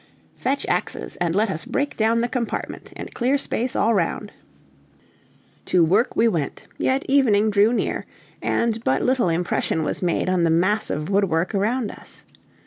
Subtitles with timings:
[0.35, 4.31] "Fetch axes, and let us break down the compartment and clear space all round."
[5.65, 8.07] To work we all went, yet evening drew near,
[8.41, 12.23] and but little impression was made on the mass of woodwork around us.